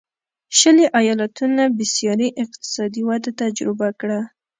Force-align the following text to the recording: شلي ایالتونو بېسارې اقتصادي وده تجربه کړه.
شلي 0.59 0.85
ایالتونو 0.99 1.63
بېسارې 1.77 2.27
اقتصادي 2.43 3.01
وده 3.09 3.31
تجربه 3.41 3.87
کړه. 3.99 4.19